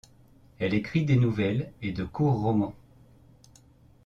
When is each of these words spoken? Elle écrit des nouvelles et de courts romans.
Elle 0.57 0.73
écrit 0.73 1.05
des 1.05 1.15
nouvelles 1.15 1.71
et 1.83 1.91
de 1.91 2.03
courts 2.03 2.39
romans. 2.41 2.73